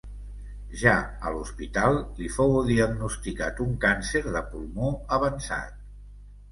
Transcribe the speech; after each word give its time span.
Ja 0.83 0.93
a 1.01 1.33
l'hospital, 1.35 1.99
li 2.21 2.31
fou 2.39 2.57
diagnosticat 2.71 3.63
un 3.67 3.79
càncer 3.87 4.27
de 4.33 4.45
pulmó 4.51 4.93
avançat. 5.21 5.83